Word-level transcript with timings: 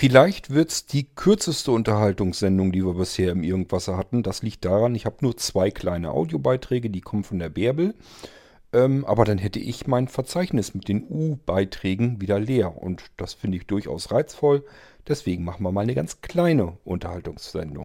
Vielleicht 0.00 0.48
wird's 0.48 0.86
die 0.86 1.04
kürzeste 1.14 1.72
Unterhaltungssendung, 1.72 2.72
die 2.72 2.82
wir 2.86 2.94
bisher 2.94 3.32
im 3.32 3.42
Irgendwasser 3.42 3.98
hatten. 3.98 4.22
Das 4.22 4.42
liegt 4.42 4.64
daran, 4.64 4.94
ich 4.94 5.04
habe 5.04 5.16
nur 5.20 5.36
zwei 5.36 5.70
kleine 5.70 6.12
Audiobeiträge, 6.12 6.88
die 6.88 7.02
kommen 7.02 7.22
von 7.22 7.38
der 7.38 7.50
Bärbel. 7.50 7.92
Ähm, 8.72 9.04
aber 9.04 9.26
dann 9.26 9.36
hätte 9.36 9.58
ich 9.58 9.86
mein 9.86 10.08
Verzeichnis 10.08 10.72
mit 10.72 10.88
den 10.88 11.04
U-Beiträgen 11.06 12.18
wieder 12.18 12.40
leer. 12.40 12.82
Und 12.82 13.02
das 13.18 13.34
finde 13.34 13.58
ich 13.58 13.66
durchaus 13.66 14.10
reizvoll. 14.10 14.64
Deswegen 15.06 15.44
machen 15.44 15.64
wir 15.64 15.70
mal 15.70 15.82
eine 15.82 15.94
ganz 15.94 16.22
kleine 16.22 16.78
Unterhaltungssendung. 16.82 17.84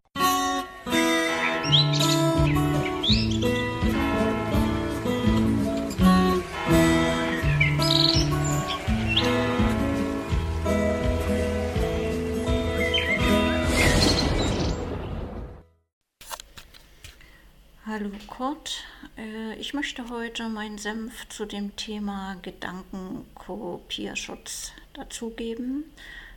Hallo 17.98 18.12
Kurt, 18.27 18.84
äh, 19.17 19.55
ich 19.55 19.73
möchte 19.73 20.09
heute 20.09 20.49
meinen 20.49 20.77
Senf 20.77 21.30
zu 21.30 21.45
dem 21.45 21.77
Thema 21.77 22.36
Gedankenkopierschutz 22.41 24.73
dazugeben. 24.91 25.86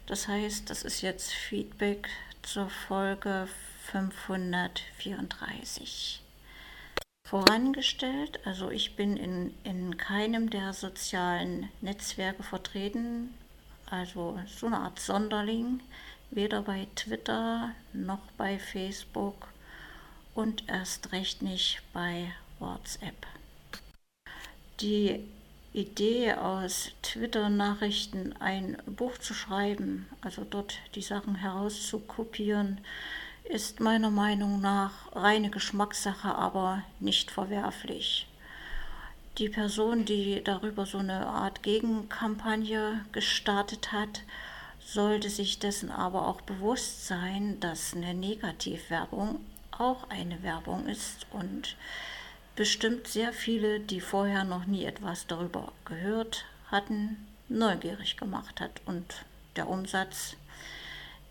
Das 0.07 0.29
heißt, 0.29 0.71
das 0.71 0.85
ist 0.85 1.01
jetzt 1.01 1.33
Feedback 1.33 2.09
zur 2.43 2.71
Folge 2.71 3.49
534. 3.91 6.23
Vorangestellt, 7.25 8.39
also 8.47 8.71
ich 8.71 8.95
bin 8.95 9.17
in, 9.17 9.53
in 9.65 9.97
keinem 9.97 10.51
der 10.51 10.73
sozialen 10.73 11.71
Netzwerke 11.81 12.45
vertreten, 12.45 13.35
also 13.91 14.39
so 14.47 14.67
eine 14.67 14.79
Art 14.79 15.01
Sonderling, 15.01 15.81
weder 16.31 16.63
bei 16.63 16.87
Twitter 16.95 17.75
noch 17.93 18.31
bei 18.37 18.61
Facebook 18.61 19.48
und 20.39 20.69
erst 20.69 21.11
recht 21.11 21.43
nicht 21.43 21.83
bei 21.93 22.33
WhatsApp. 22.61 23.27
Die 24.81 25.19
Idee 25.73 26.35
aus 26.35 26.93
Twitter-Nachrichten 27.03 28.35
ein 28.39 28.77
Buch 28.87 29.19
zu 29.19 29.35
schreiben, 29.35 30.07
also 30.21 30.45
dort 30.49 30.79
die 30.95 31.03
Sachen 31.03 31.35
herauszukopieren, 31.35 32.81
ist 33.51 33.81
meiner 33.81 34.11
Meinung 34.11 34.61
nach 34.61 34.93
reine 35.13 35.51
Geschmackssache, 35.51 36.33
aber 36.33 36.85
nicht 37.01 37.33
verwerflich. 37.33 38.29
Die 39.39 39.49
Person, 39.49 40.05
die 40.05 40.45
darüber 40.45 40.87
so 40.87 40.99
eine 40.99 41.27
Art 41.27 41.65
Gegenkampagne 41.65 43.05
gestartet 43.11 43.91
hat, 43.91 44.23
sollte 44.87 45.31
sich 45.31 45.59
dessen 45.59 45.91
aber 45.91 46.29
auch 46.29 46.43
bewusst 46.43 47.09
sein, 47.09 47.59
dass 47.59 47.93
eine 47.93 48.15
Negativwerbung 48.15 49.41
auch 49.79 50.09
eine 50.11 50.43
Werbung 50.43 50.87
ist 50.87 51.27
und 51.31 51.77
bestimmt 52.57 53.07
sehr 53.07 53.33
viele, 53.33 53.81
die 53.81 54.01
vorher 54.01 54.45
noch 54.45 54.67
nie 54.67 54.85
etwas 54.85 55.27
darüber 55.27 55.73
gehört 55.85 56.45
hatten, 56.71 57.27
neugierig 57.49 58.17
gemacht 58.17 58.61
hat 58.61 58.81
und 58.85 59.25
der 59.57 59.69
Umsatz 59.69 60.37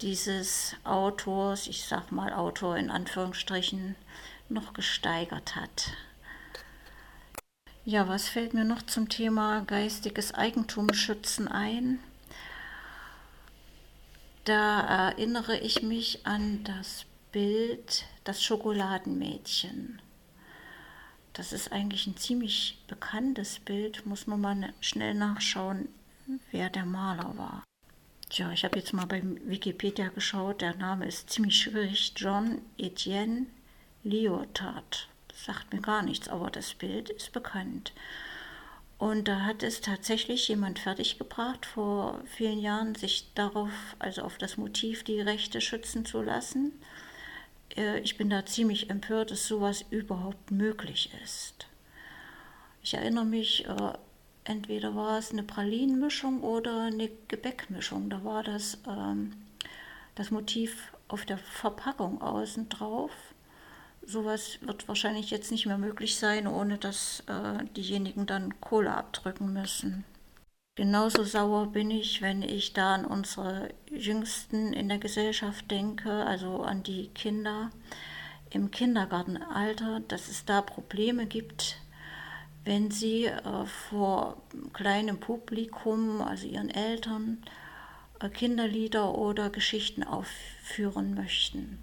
dieses 0.01 0.75
Autors, 0.83 1.67
ich 1.67 1.85
sag 1.85 2.11
mal 2.11 2.33
Autor 2.33 2.77
in 2.77 2.89
Anführungsstrichen, 2.89 3.95
noch 4.49 4.73
gesteigert 4.73 5.55
hat. 5.55 5.91
Ja, 7.83 8.07
was 8.07 8.27
fällt 8.27 8.53
mir 8.53 8.65
noch 8.65 8.81
zum 8.81 9.09
Thema 9.09 9.61
geistiges 9.61 10.33
Eigentum 10.33 10.93
schützen 10.93 11.47
ein? 11.47 11.99
Da 14.43 15.09
erinnere 15.09 15.57
ich 15.57 15.83
mich 15.83 16.25
an 16.25 16.63
das 16.63 17.05
Bild 17.31 18.05
Das 18.27 18.43
Schokoladenmädchen. 18.43 20.01
Das 21.31 21.53
ist 21.53 21.71
eigentlich 21.71 22.07
ein 22.07 22.17
ziemlich 22.17 22.77
bekanntes 22.85 23.59
Bild, 23.59 24.05
muss 24.05 24.27
man 24.27 24.41
mal 24.41 24.73
schnell 24.81 25.13
nachschauen, 25.13 25.87
wer 26.51 26.69
der 26.69 26.83
Maler 26.83 27.37
war. 27.37 27.63
Tja, 28.27 28.51
ich 28.51 28.65
habe 28.65 28.79
jetzt 28.79 28.91
mal 28.91 29.05
bei 29.05 29.23
Wikipedia 29.23 30.09
geschaut, 30.09 30.59
der 30.59 30.75
Name 30.75 31.07
ist 31.07 31.29
ziemlich 31.29 31.57
schwierig. 31.57 32.15
John 32.17 32.61
Etienne 32.77 33.45
Lyotard. 34.03 35.07
Sagt 35.33 35.71
mir 35.71 35.79
gar 35.79 36.01
nichts, 36.01 36.27
aber 36.27 36.51
das 36.51 36.73
Bild 36.73 37.09
ist 37.09 37.31
bekannt. 37.31 37.93
Und 38.97 39.29
da 39.29 39.45
hat 39.45 39.63
es 39.63 39.79
tatsächlich 39.79 40.49
jemand 40.49 40.79
fertiggebracht, 40.79 41.65
vor 41.65 42.19
vielen 42.25 42.59
Jahren, 42.59 42.93
sich 42.93 43.31
darauf, 43.35 43.71
also 43.99 44.23
auf 44.23 44.37
das 44.37 44.57
Motiv, 44.57 45.05
die 45.05 45.21
Rechte 45.21 45.61
schützen 45.61 46.03
zu 46.03 46.21
lassen. 46.21 46.73
Äh, 47.75 47.99
ich 47.99 48.17
bin 48.17 48.29
da 48.29 48.45
ziemlich 48.45 48.89
empört, 48.89 49.31
dass 49.31 49.47
sowas 49.47 49.85
überhaupt 49.89 50.51
möglich 50.51 51.11
ist. 51.23 51.67
Ich 52.81 52.93
erinnere 52.93 53.25
mich, 53.25 53.65
äh, 53.65 53.93
entweder 54.43 54.95
war 54.95 55.17
es 55.19 55.31
eine 55.31 55.43
Pralinenmischung 55.43 56.41
oder 56.41 56.83
eine 56.83 57.09
Gebäckmischung. 57.27 58.09
Da 58.09 58.23
war 58.23 58.43
das, 58.43 58.77
ähm, 58.87 59.33
das 60.15 60.31
Motiv 60.31 60.93
auf 61.07 61.25
der 61.25 61.37
Verpackung 61.37 62.21
außen 62.21 62.69
drauf. 62.69 63.11
Sowas 64.05 64.59
wird 64.61 64.87
wahrscheinlich 64.87 65.31
jetzt 65.31 65.51
nicht 65.51 65.65
mehr 65.65 65.77
möglich 65.77 66.17
sein, 66.17 66.47
ohne 66.47 66.77
dass 66.77 67.23
äh, 67.27 67.65
diejenigen 67.75 68.25
dann 68.25 68.59
Kohle 68.61 68.93
abdrücken 68.93 69.51
müssen. 69.51 70.05
Genauso 70.77 71.23
sauer 71.23 71.71
bin 71.71 71.89
ich, 71.89 72.21
wenn 72.21 72.43
ich 72.43 72.71
da 72.71 72.93
an 72.93 73.05
unsere 73.05 73.69
Jüngsten 73.89 74.73
in 74.73 74.87
der 74.89 74.99
Gesellschaft 74.99 75.71
denke, 75.71 76.11
also 76.11 76.61
an 76.61 76.83
die 76.83 77.07
Kinder 77.07 77.71
im 78.51 78.69
Kindergartenalter, 78.69 80.01
dass 80.01 80.27
es 80.27 80.45
da 80.45 80.61
Probleme 80.61 81.25
gibt, 81.25 81.79
wenn 82.63 82.91
sie 82.91 83.25
äh, 83.25 83.65
vor 83.89 84.39
kleinem 84.73 85.19
Publikum, 85.19 86.21
also 86.21 86.45
ihren 86.45 86.69
Eltern, 86.69 87.41
äh, 88.19 88.29
Kinderlieder 88.29 89.17
oder 89.17 89.49
Geschichten 89.49 90.03
aufführen 90.03 91.15
möchten. 91.15 91.79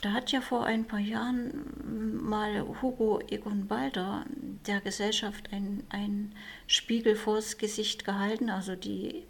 Da 0.00 0.12
hat 0.12 0.32
ja 0.32 0.40
vor 0.40 0.64
ein 0.64 0.86
paar 0.86 0.98
Jahren 0.98 2.22
mal 2.26 2.66
Hugo 2.80 3.20
Egon 3.28 3.66
Balder 3.66 4.24
der 4.66 4.80
Gesellschaft 4.80 5.50
einen 5.52 6.34
Spiegel 6.66 7.16
vors 7.16 7.58
Gesicht 7.58 8.06
gehalten. 8.06 8.48
Also 8.48 8.76
die 8.76 9.26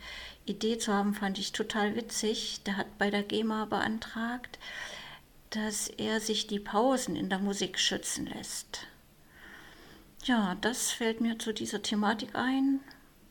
Idee 0.46 0.78
zu 0.78 0.92
haben, 0.92 1.14
fand 1.14 1.38
ich 1.38 1.50
total 1.50 1.96
witzig. 1.96 2.62
Der 2.66 2.76
hat 2.76 2.98
bei 2.98 3.10
der 3.10 3.24
GEMA 3.24 3.64
beantragt, 3.64 4.60
dass 5.50 5.88
er 5.88 6.20
sich 6.20 6.46
die 6.46 6.60
Pausen 6.60 7.16
in 7.16 7.28
der 7.28 7.40
Musik 7.40 7.78
schützen 7.78 8.26
lässt. 8.26 8.86
Ja, 10.24 10.56
das 10.60 10.92
fällt 10.92 11.20
mir 11.20 11.38
zu 11.38 11.52
dieser 11.52 11.82
Thematik 11.82 12.36
ein. 12.36 12.78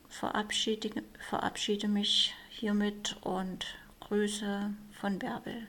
Verabschiede, 0.08 1.02
verabschiede 1.18 1.88
mich 1.88 2.34
hiermit 2.50 3.16
und 3.22 3.78
Grüße 4.00 4.74
von 4.92 5.18
Bärbel. 5.18 5.68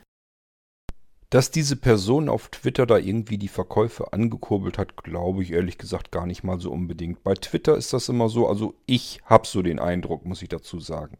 Dass 1.32 1.50
diese 1.50 1.76
Person 1.76 2.28
auf 2.28 2.48
Twitter 2.48 2.84
da 2.84 2.98
irgendwie 2.98 3.38
die 3.38 3.48
Verkäufe 3.48 4.12
angekurbelt 4.12 4.76
hat, 4.76 5.02
glaube 5.02 5.42
ich 5.42 5.52
ehrlich 5.52 5.78
gesagt 5.78 6.12
gar 6.12 6.26
nicht 6.26 6.44
mal 6.44 6.60
so 6.60 6.70
unbedingt. 6.70 7.24
Bei 7.24 7.32
Twitter 7.32 7.74
ist 7.74 7.94
das 7.94 8.10
immer 8.10 8.28
so, 8.28 8.46
also 8.48 8.74
ich 8.84 9.22
habe 9.24 9.46
so 9.46 9.62
den 9.62 9.78
Eindruck, 9.78 10.26
muss 10.26 10.42
ich 10.42 10.50
dazu 10.50 10.78
sagen. 10.78 11.16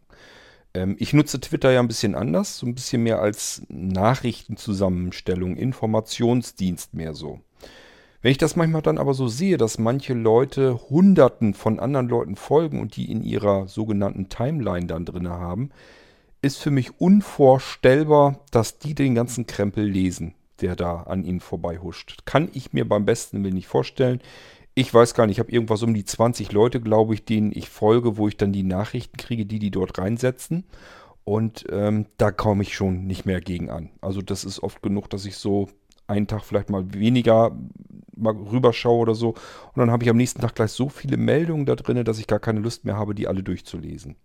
Ähm, 0.74 0.96
ich 0.98 1.14
nutze 1.14 1.40
Twitter 1.40 1.72
ja 1.72 1.80
ein 1.80 1.88
bisschen 1.88 2.14
anders, 2.14 2.58
so 2.58 2.66
ein 2.66 2.74
bisschen 2.74 3.02
mehr 3.04 3.22
als 3.22 3.62
Nachrichtenzusammenstellung, 3.70 5.56
Informationsdienst 5.56 6.92
mehr 6.92 7.14
so. 7.14 7.40
Wenn 8.20 8.32
ich 8.32 8.38
das 8.38 8.54
manchmal 8.54 8.82
dann 8.82 8.98
aber 8.98 9.14
so 9.14 9.28
sehe, 9.28 9.56
dass 9.56 9.78
manche 9.78 10.12
Leute 10.12 10.78
Hunderten 10.90 11.54
von 11.54 11.80
anderen 11.80 12.10
Leuten 12.10 12.36
folgen 12.36 12.82
und 12.82 12.96
die 12.96 13.10
in 13.10 13.22
ihrer 13.22 13.66
sogenannten 13.66 14.28
Timeline 14.28 14.84
dann 14.84 15.06
drin 15.06 15.30
haben, 15.30 15.70
ist 16.42 16.58
für 16.58 16.70
mich 16.70 17.00
unvorstellbar, 17.00 18.40
dass 18.50 18.78
die 18.78 18.94
den 18.94 19.14
ganzen 19.14 19.46
Krempel 19.46 19.84
lesen, 19.84 20.34
der 20.60 20.76
da 20.76 21.02
an 21.04 21.24
ihnen 21.24 21.40
vorbeihuscht. 21.40 22.26
Kann 22.26 22.50
ich 22.52 22.72
mir 22.72 22.86
beim 22.86 23.04
besten 23.04 23.42
Willen 23.42 23.54
nicht 23.54 23.68
vorstellen. 23.68 24.20
Ich 24.74 24.92
weiß 24.92 25.14
gar 25.14 25.26
nicht, 25.26 25.36
ich 25.36 25.38
habe 25.38 25.52
irgendwas 25.52 25.82
um 25.82 25.94
die 25.94 26.04
20 26.04 26.50
Leute, 26.52 26.80
glaube 26.80 27.14
ich, 27.14 27.24
denen 27.24 27.52
ich 27.54 27.68
folge, 27.68 28.16
wo 28.16 28.26
ich 28.26 28.36
dann 28.36 28.52
die 28.52 28.62
Nachrichten 28.64 29.16
kriege, 29.16 29.46
die 29.46 29.58
die 29.58 29.70
dort 29.70 29.98
reinsetzen. 29.98 30.64
Und 31.24 31.66
ähm, 31.70 32.06
da 32.16 32.32
komme 32.32 32.62
ich 32.62 32.74
schon 32.74 33.06
nicht 33.06 33.24
mehr 33.24 33.40
gegen 33.40 33.70
an. 33.70 33.90
Also 34.00 34.22
das 34.22 34.44
ist 34.44 34.62
oft 34.62 34.82
genug, 34.82 35.08
dass 35.10 35.24
ich 35.24 35.36
so 35.36 35.68
einen 36.08 36.26
Tag 36.26 36.42
vielleicht 36.42 36.70
mal 36.70 36.92
weniger 36.92 37.56
mal 38.16 38.34
rüberschaue 38.34 38.98
oder 38.98 39.14
so. 39.14 39.30
Und 39.30 39.76
dann 39.76 39.90
habe 39.90 40.02
ich 40.04 40.10
am 40.10 40.16
nächsten 40.16 40.40
Tag 40.40 40.54
gleich 40.54 40.72
so 40.72 40.88
viele 40.88 41.16
Meldungen 41.16 41.66
da 41.66 41.76
drin, 41.76 42.04
dass 42.04 42.18
ich 42.18 42.26
gar 42.26 42.40
keine 42.40 42.60
Lust 42.60 42.84
mehr 42.84 42.96
habe, 42.96 43.14
die 43.14 43.28
alle 43.28 43.42
durchzulesen. 43.42 44.16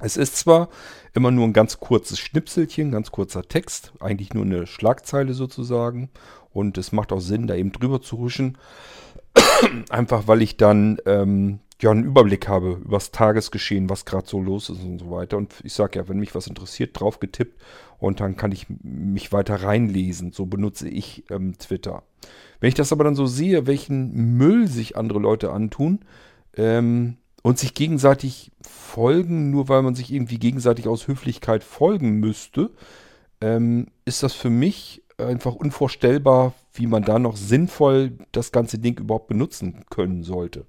Es 0.00 0.16
ist 0.16 0.36
zwar 0.36 0.68
immer 1.14 1.30
nur 1.30 1.44
ein 1.46 1.52
ganz 1.52 1.80
kurzes 1.80 2.18
Schnipselchen, 2.18 2.90
ganz 2.90 3.10
kurzer 3.10 3.42
Text, 3.42 3.92
eigentlich 4.00 4.34
nur 4.34 4.44
eine 4.44 4.66
Schlagzeile 4.66 5.32
sozusagen. 5.32 6.10
Und 6.52 6.78
es 6.78 6.92
macht 6.92 7.12
auch 7.12 7.20
Sinn, 7.20 7.46
da 7.46 7.54
eben 7.54 7.72
drüber 7.72 8.00
zu 8.02 8.18
huschen. 8.18 8.58
Einfach 9.90 10.26
weil 10.26 10.42
ich 10.42 10.56
dann 10.56 10.98
ähm, 11.06 11.60
ja 11.80 11.90
einen 11.90 12.04
Überblick 12.04 12.48
habe 12.48 12.80
über 12.84 12.96
das 12.96 13.10
Tagesgeschehen, 13.10 13.90
was 13.90 14.04
gerade 14.04 14.26
so 14.26 14.40
los 14.40 14.70
ist 14.70 14.82
und 14.82 14.98
so 14.98 15.10
weiter. 15.10 15.36
Und 15.36 15.54
ich 15.62 15.72
sage 15.72 15.98
ja, 15.98 16.08
wenn 16.08 16.18
mich 16.18 16.34
was 16.34 16.46
interessiert, 16.46 16.98
drauf 16.98 17.20
getippt 17.20 17.60
und 17.98 18.20
dann 18.20 18.36
kann 18.36 18.52
ich 18.52 18.66
mich 18.82 19.32
weiter 19.32 19.62
reinlesen. 19.62 20.32
So 20.32 20.46
benutze 20.46 20.88
ich 20.88 21.24
ähm, 21.30 21.56
Twitter. 21.58 22.02
Wenn 22.60 22.68
ich 22.68 22.74
das 22.74 22.92
aber 22.92 23.04
dann 23.04 23.14
so 23.14 23.26
sehe, 23.26 23.66
welchen 23.66 24.36
Müll 24.36 24.68
sich 24.68 24.96
andere 24.96 25.18
Leute 25.18 25.52
antun 25.52 26.00
ähm, 26.54 27.18
und 27.46 27.60
sich 27.60 27.74
gegenseitig 27.74 28.50
folgen, 28.60 29.52
nur 29.52 29.68
weil 29.68 29.82
man 29.82 29.94
sich 29.94 30.12
irgendwie 30.12 30.40
gegenseitig 30.40 30.88
aus 30.88 31.06
Höflichkeit 31.06 31.62
folgen 31.62 32.14
müsste, 32.14 32.72
ähm, 33.40 33.86
ist 34.04 34.24
das 34.24 34.32
für 34.32 34.50
mich 34.50 35.04
einfach 35.16 35.54
unvorstellbar, 35.54 36.54
wie 36.72 36.88
man 36.88 37.04
da 37.04 37.20
noch 37.20 37.36
sinnvoll 37.36 38.18
das 38.32 38.50
ganze 38.50 38.80
Ding 38.80 38.98
überhaupt 38.98 39.28
benutzen 39.28 39.84
können 39.90 40.24
sollte. 40.24 40.66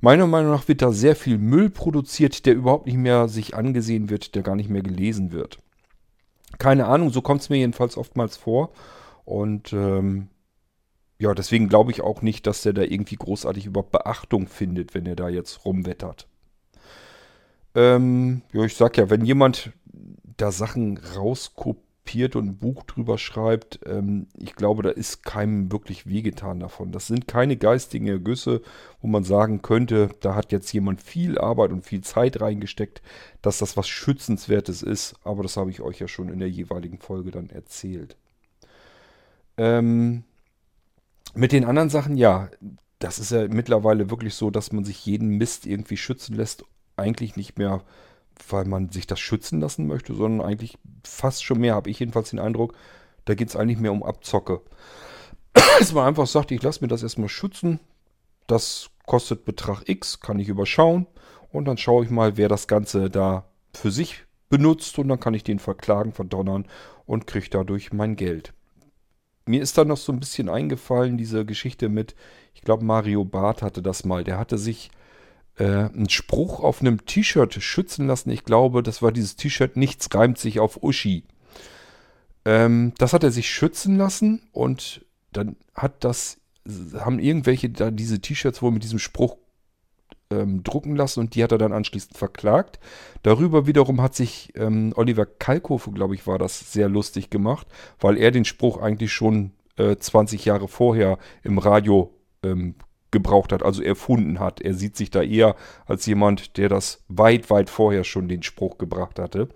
Meiner 0.00 0.26
Meinung 0.26 0.52
nach 0.52 0.66
wird 0.66 0.80
da 0.80 0.92
sehr 0.92 1.14
viel 1.14 1.36
Müll 1.36 1.68
produziert, 1.68 2.46
der 2.46 2.54
überhaupt 2.54 2.86
nicht 2.86 2.96
mehr 2.96 3.28
sich 3.28 3.54
angesehen 3.54 4.08
wird, 4.08 4.34
der 4.34 4.42
gar 4.42 4.56
nicht 4.56 4.70
mehr 4.70 4.82
gelesen 4.82 5.30
wird. 5.30 5.58
Keine 6.56 6.86
Ahnung, 6.86 7.10
so 7.10 7.20
kommt 7.20 7.42
es 7.42 7.50
mir 7.50 7.58
jedenfalls 7.58 7.98
oftmals 7.98 8.38
vor. 8.38 8.70
Und 9.26 9.74
ähm, 9.74 10.28
ja, 11.22 11.34
deswegen 11.34 11.68
glaube 11.68 11.90
ich 11.92 12.00
auch 12.00 12.22
nicht, 12.22 12.46
dass 12.46 12.62
der 12.62 12.72
da 12.72 12.82
irgendwie 12.82 13.16
großartig 13.16 13.66
überhaupt 13.66 13.92
Beachtung 13.92 14.48
findet, 14.48 14.94
wenn 14.94 15.06
er 15.06 15.16
da 15.16 15.28
jetzt 15.28 15.64
rumwettert. 15.64 16.26
Ähm, 17.74 18.42
ja, 18.52 18.64
ich 18.64 18.76
sag 18.76 18.98
ja, 18.98 19.08
wenn 19.08 19.24
jemand 19.24 19.72
da 20.36 20.52
Sachen 20.52 20.98
rauskopiert, 20.98 21.92
kopiert 22.04 22.36
und 22.36 22.46
ein 22.46 22.58
Buch 22.58 22.82
drüber 22.84 23.16
schreibt, 23.16 23.80
ähm, 23.86 24.26
ich 24.36 24.56
glaube, 24.56 24.82
da 24.82 24.90
ist 24.90 25.24
keinem 25.24 25.70
wirklich 25.70 26.06
wehgetan 26.06 26.58
davon. 26.58 26.90
Das 26.90 27.06
sind 27.06 27.28
keine 27.28 27.56
geistigen 27.56 28.08
Ergüsse, 28.08 28.60
wo 29.00 29.06
man 29.06 29.24
sagen 29.24 29.62
könnte, 29.62 30.10
da 30.20 30.34
hat 30.34 30.52
jetzt 30.52 30.72
jemand 30.72 31.00
viel 31.00 31.38
Arbeit 31.38 31.70
und 31.70 31.86
viel 31.86 32.00
Zeit 32.02 32.40
reingesteckt, 32.40 33.02
dass 33.40 33.58
das 33.58 33.76
was 33.76 33.88
Schützenswertes 33.88 34.82
ist. 34.82 35.14
Aber 35.22 35.42
das 35.42 35.56
habe 35.56 35.70
ich 35.70 35.80
euch 35.80 36.00
ja 36.00 36.08
schon 36.08 36.28
in 36.28 36.40
der 36.40 36.50
jeweiligen 36.50 36.98
Folge 36.98 37.30
dann 37.30 37.50
erzählt. 37.50 38.16
Ähm, 39.56 40.24
mit 41.34 41.52
den 41.52 41.64
anderen 41.64 41.90
Sachen, 41.90 42.16
ja, 42.16 42.48
das 42.98 43.18
ist 43.18 43.32
ja 43.32 43.48
mittlerweile 43.48 44.10
wirklich 44.10 44.34
so, 44.34 44.50
dass 44.50 44.72
man 44.72 44.84
sich 44.84 45.04
jeden 45.06 45.28
Mist 45.28 45.66
irgendwie 45.66 45.96
schützen 45.96 46.36
lässt, 46.36 46.64
eigentlich 46.96 47.36
nicht 47.36 47.58
mehr 47.58 47.82
weil 48.48 48.64
man 48.64 48.90
sich 48.90 49.06
das 49.06 49.20
schützen 49.20 49.60
lassen 49.60 49.86
möchte, 49.86 50.14
sondern 50.14 50.46
eigentlich 50.46 50.78
fast 51.04 51.44
schon 51.44 51.60
mehr, 51.60 51.74
habe 51.74 51.90
ich 51.90 51.98
jedenfalls 51.98 52.30
den 52.30 52.38
Eindruck, 52.38 52.74
da 53.24 53.34
geht 53.34 53.48
es 53.48 53.56
eigentlich 53.56 53.78
mehr 53.78 53.92
um 53.92 54.02
Abzocke. 54.02 54.60
Dass 55.78 55.92
man 55.92 56.06
einfach 56.06 56.26
sagt, 56.26 56.50
ich 56.50 56.62
lasse 56.62 56.80
mir 56.80 56.88
das 56.88 57.02
erstmal 57.02 57.28
schützen, 57.28 57.80
das 58.46 58.90
kostet 59.06 59.44
Betrag 59.44 59.88
X, 59.88 60.20
kann 60.20 60.38
ich 60.38 60.48
überschauen. 60.48 61.06
Und 61.52 61.66
dann 61.66 61.76
schaue 61.76 62.04
ich 62.04 62.10
mal, 62.10 62.36
wer 62.36 62.48
das 62.48 62.66
Ganze 62.66 63.10
da 63.10 63.44
für 63.74 63.90
sich 63.90 64.24
benutzt. 64.48 64.98
Und 64.98 65.08
dann 65.08 65.20
kann 65.20 65.34
ich 65.34 65.44
den 65.44 65.58
verklagen, 65.58 66.12
verdonnern 66.12 66.66
und 67.04 67.26
kriege 67.26 67.48
dadurch 67.50 67.92
mein 67.92 68.16
Geld. 68.16 68.54
Mir 69.46 69.62
ist 69.62 69.76
dann 69.76 69.88
noch 69.88 69.96
so 69.96 70.12
ein 70.12 70.20
bisschen 70.20 70.48
eingefallen, 70.48 71.18
diese 71.18 71.44
Geschichte 71.44 71.88
mit, 71.88 72.14
ich 72.54 72.62
glaube 72.62 72.84
Mario 72.84 73.24
Barth 73.24 73.62
hatte 73.62 73.82
das 73.82 74.04
mal, 74.04 74.24
der 74.24 74.38
hatte 74.38 74.56
sich 74.56 74.90
äh, 75.56 75.64
einen 75.64 76.08
Spruch 76.08 76.60
auf 76.60 76.80
einem 76.80 77.04
T-Shirt 77.04 77.54
schützen 77.54 78.06
lassen. 78.06 78.30
Ich 78.30 78.44
glaube, 78.44 78.82
das 78.82 79.02
war 79.02 79.12
dieses 79.12 79.36
T-Shirt, 79.36 79.76
nichts 79.76 80.08
reimt 80.14 80.38
sich 80.38 80.60
auf 80.60 80.82
Uschi. 80.82 81.24
Ähm, 82.44 82.92
das 82.98 83.12
hat 83.12 83.24
er 83.24 83.30
sich 83.30 83.50
schützen 83.50 83.96
lassen 83.96 84.42
und 84.52 85.04
dann 85.32 85.56
hat 85.74 86.04
das, 86.04 86.38
haben 86.98 87.18
irgendwelche 87.18 87.70
da 87.70 87.90
diese 87.90 88.20
T-Shirts 88.20 88.62
wohl 88.62 88.70
mit 88.70 88.84
diesem 88.84 88.98
Spruch 88.98 89.36
ähm, 90.32 90.62
drucken 90.62 90.96
lassen 90.96 91.20
und 91.20 91.34
die 91.34 91.44
hat 91.44 91.52
er 91.52 91.58
dann 91.58 91.72
anschließend 91.72 92.16
verklagt. 92.16 92.80
Darüber 93.22 93.66
wiederum 93.66 94.00
hat 94.00 94.14
sich 94.14 94.52
ähm, 94.56 94.92
Oliver 94.96 95.26
Kalkofe, 95.26 95.92
glaube 95.92 96.14
ich, 96.14 96.26
war 96.26 96.38
das 96.38 96.72
sehr 96.72 96.88
lustig 96.88 97.30
gemacht, 97.30 97.66
weil 98.00 98.16
er 98.16 98.30
den 98.30 98.44
Spruch 98.44 98.78
eigentlich 98.78 99.12
schon 99.12 99.52
äh, 99.76 99.96
20 99.96 100.44
Jahre 100.44 100.68
vorher 100.68 101.18
im 101.42 101.58
Radio 101.58 102.14
ähm, 102.42 102.74
gebraucht 103.10 103.52
hat, 103.52 103.62
also 103.62 103.82
erfunden 103.82 104.40
hat. 104.40 104.60
Er 104.60 104.74
sieht 104.74 104.96
sich 104.96 105.10
da 105.10 105.22
eher 105.22 105.54
als 105.86 106.06
jemand, 106.06 106.56
der 106.56 106.68
das 106.68 107.04
weit, 107.08 107.50
weit 107.50 107.70
vorher 107.70 108.04
schon 108.04 108.28
den 108.28 108.42
Spruch 108.42 108.78
gebracht 108.78 109.18
hatte 109.18 109.48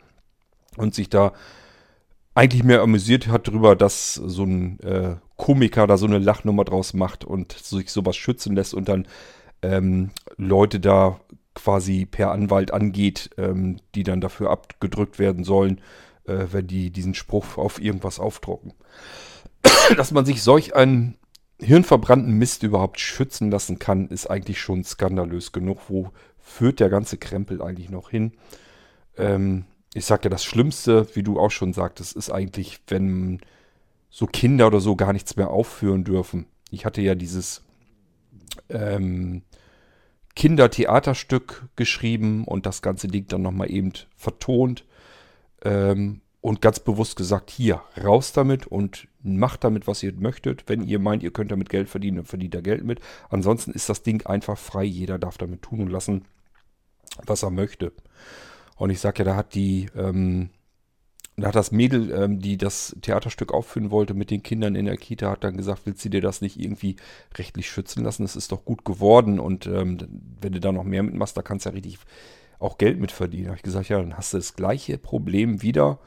und 0.76 0.94
sich 0.94 1.08
da 1.08 1.32
eigentlich 2.34 2.64
mehr 2.64 2.82
amüsiert 2.82 3.28
hat 3.28 3.49
darüber, 3.49 3.75
dass 3.75 4.12
so 4.14 4.44
ein 4.44 4.78
äh, 4.81 5.17
Komiker 5.37 5.87
da 5.87 5.96
so 5.96 6.06
eine 6.06 6.19
Lachnummer 6.19 6.64
draus 6.64 6.93
macht 6.93 7.25
und 7.25 7.52
sich 7.52 7.90
sowas 7.90 8.17
schützen 8.17 8.55
lässt 8.55 8.75
und 8.75 8.88
dann 8.90 9.08
ähm, 9.62 10.11
Leute 10.37 10.81
da 10.81 11.20
quasi 11.55 12.06
per 12.06 12.31
Anwalt 12.31 12.70
angeht, 12.70 13.31
ähm, 13.38 13.79
die 13.94 14.03
dann 14.03 14.20
dafür 14.20 14.50
abgedrückt 14.50 15.19
werden 15.19 15.44
sollen, 15.44 15.81
äh, 16.25 16.47
wenn 16.53 16.67
die 16.67 16.91
diesen 16.91 17.14
Spruch 17.14 17.56
auf 17.56 17.81
irgendwas 17.81 18.20
aufdrucken. 18.20 18.75
Dass 19.97 20.12
man 20.12 20.26
sich 20.26 20.43
solch 20.43 20.75
einen 20.76 21.17
hirnverbrannten 21.58 22.32
Mist 22.32 22.62
überhaupt 22.62 23.00
schützen 23.00 23.50
lassen 23.50 23.79
kann, 23.79 24.08
ist 24.08 24.26
eigentlich 24.26 24.61
schon 24.61 24.85
skandalös 24.85 25.53
genug. 25.53 25.79
Wo 25.88 26.11
führt 26.38 26.81
der 26.81 26.91
ganze 26.91 27.17
Krempel 27.17 27.62
eigentlich 27.62 27.91
noch 27.91 28.11
hin? 28.11 28.32
Ähm, 29.17 29.64
ich 29.94 30.05
sag 30.05 30.25
ja, 30.25 30.31
das 30.31 30.44
Schlimmste, 30.44 31.09
wie 31.14 31.23
du 31.23 31.41
auch 31.41 31.50
schon 31.50 31.73
sagtest, 31.73 32.14
ist 32.14 32.31
eigentlich, 32.31 32.81
wenn 32.88 33.41
so 34.11 34.26
Kinder 34.26 34.67
oder 34.67 34.81
so 34.81 34.94
gar 34.94 35.14
nichts 35.14 35.37
mehr 35.37 35.50
aufführen 35.50 36.05
dürfen. 36.05 36.47
Ich 36.70 36.85
hatte 36.85 37.00
ja 37.00 37.14
dieses 37.14 37.66
ähm, 38.69 39.43
Kindertheaterstück 40.35 41.69
geschrieben 41.76 42.44
und 42.44 42.67
das 42.67 42.82
ganze 42.82 43.08
Ding 43.08 43.26
dann 43.29 43.43
nochmal 43.43 43.70
eben 43.70 43.93
vertont. 44.17 44.85
Ähm, 45.64 46.20
und 46.47 46.61
ganz 46.61 46.79
bewusst 46.79 47.17
gesagt, 47.17 47.50
hier, 47.50 47.82
raus 48.00 48.32
damit 48.32 48.69
und 48.69 49.08
macht 49.20 49.64
damit, 49.64 49.88
was 49.88 50.05
ihr 50.05 50.12
möchtet. 50.12 50.62
Wenn 50.69 50.85
ihr 50.85 51.00
meint, 51.00 51.25
ihr 51.25 51.32
könnt 51.32 51.50
damit 51.50 51.69
Geld 51.69 51.88
verdienen, 51.88 52.19
dann 52.19 52.25
verdient 52.25 52.55
da 52.55 52.61
Geld 52.61 52.85
mit. 52.85 53.00
Ansonsten 53.31 53.73
ist 53.73 53.88
das 53.88 54.05
Ding 54.05 54.25
einfach 54.26 54.56
frei. 54.56 54.85
Jeder 54.85 55.19
darf 55.19 55.38
damit 55.38 55.62
tun 55.62 55.81
und 55.81 55.91
lassen, 55.91 56.25
was 57.25 57.43
er 57.43 57.50
möchte. 57.50 57.93
Und 58.76 58.91
ich 58.91 59.00
sag 59.00 59.19
ja, 59.19 59.25
da 59.25 59.35
hat 59.35 59.55
die, 59.55 59.88
ähm, 59.97 60.50
da 61.37 61.49
hat 61.49 61.55
das 61.55 61.73
Mädel, 61.73 62.11
ähm, 62.12 62.41
die 62.41 62.56
das 62.56 62.97
Theaterstück 63.03 63.53
aufführen 63.53 63.91
wollte 63.91 64.15
mit 64.15 64.31
den 64.31 64.43
Kindern 64.43 64.75
in 64.75 64.87
der 64.87 64.97
Kita, 64.97 65.31
hat 65.31 65.44
dann 65.44 65.56
gesagt, 65.56 65.83
willst 65.85 66.05
du 66.05 66.09
dir 66.09 66.21
das 66.21 66.41
nicht 66.41 66.59
irgendwie 66.59 66.97
rechtlich 67.37 67.69
schützen 67.69 68.05
lassen? 68.05 68.23
Das 68.23 68.37
ist 68.37 68.53
doch 68.53 68.65
gut 68.65 68.85
geworden 68.85 69.38
und 69.38 69.67
ähm, 69.67 69.99
wenn 70.41 70.53
du 70.53 70.61
da 70.61 70.73
noch 70.73 70.85
mehr 70.85 71.03
mitmachst, 71.03 71.37
da 71.37 71.43
kannst 71.43 71.67
du 71.67 71.71
ja 71.71 71.75
richtig 71.75 71.99
auch 72.59 72.79
Geld 72.79 72.99
mit 72.99 73.12
verdienen. 73.12 73.44
Da 73.44 73.49
habe 73.50 73.59
ich 73.59 73.62
gesagt, 73.62 73.88
ja, 73.91 73.99
dann 73.99 74.17
hast 74.17 74.33
du 74.33 74.38
das 74.38 74.56
gleiche 74.56 74.97
Problem 74.97 75.61
wieder 75.61 75.99